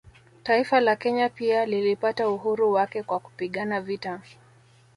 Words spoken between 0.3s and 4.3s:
Taifa la Kenya pia lilipata uhuru wake kwa kupigana vita